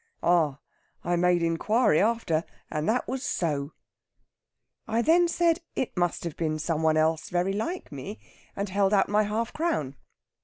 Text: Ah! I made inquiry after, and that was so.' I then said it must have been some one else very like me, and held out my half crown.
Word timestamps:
Ah! 0.23 0.57
I 1.03 1.15
made 1.15 1.43
inquiry 1.43 2.01
after, 2.01 2.43
and 2.71 2.89
that 2.89 3.07
was 3.07 3.21
so.' 3.21 3.73
I 4.87 5.03
then 5.03 5.27
said 5.27 5.61
it 5.75 5.95
must 5.95 6.23
have 6.23 6.35
been 6.35 6.57
some 6.57 6.81
one 6.81 6.97
else 6.97 7.29
very 7.29 7.53
like 7.53 7.91
me, 7.91 8.19
and 8.55 8.67
held 8.67 8.95
out 8.95 9.09
my 9.09 9.21
half 9.21 9.53
crown. 9.53 9.95